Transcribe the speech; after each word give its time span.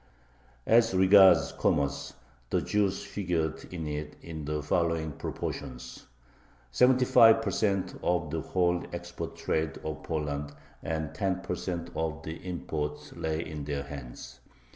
As 0.65 0.95
regards 0.95 1.51
commerce, 1.51 2.15
the 2.49 2.59
Jews 2.59 3.03
figured 3.03 3.71
in 3.71 3.85
it 3.85 4.15
in 4.23 4.45
the 4.45 4.63
following 4.63 5.11
proportions: 5.11 6.07
75% 6.73 7.99
of 8.03 8.31
the 8.31 8.41
whole 8.41 8.83
export 8.93 9.35
trade 9.35 9.77
of 9.83 10.01
Poland 10.01 10.53
and 10.81 11.11
10% 11.11 11.95
of 11.95 12.23
the 12.23 12.33
imports 12.37 13.13
lay 13.15 13.45
in 13.45 13.63
their 13.65 13.83
hands. 13.83 14.39